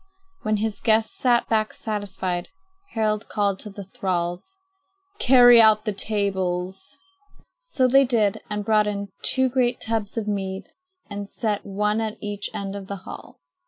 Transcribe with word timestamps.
When 0.41 0.55
the 0.55 0.79
guests 0.83 1.15
sat 1.15 1.47
back 1.47 1.75
satisfied, 1.75 2.49
Harald 2.93 3.29
called 3.29 3.59
to 3.59 3.69
the 3.69 3.83
thralls: 3.83 4.57
"Carry 5.19 5.61
out 5.61 5.85
the 5.85 5.93
tables." 5.93 6.97
So 7.61 7.87
they 7.87 8.03
did 8.05 8.41
and 8.49 8.65
brought 8.65 8.87
in 8.87 9.09
two 9.21 9.47
great 9.47 9.79
tubs 9.79 10.17
of 10.17 10.27
mead 10.27 10.69
and 11.07 11.29
set 11.29 11.67
one 11.67 12.01
at 12.01 12.17
each 12.19 12.49
end 12.51 12.75
of 12.75 12.87
the 12.87 12.95
hall. 13.05 13.41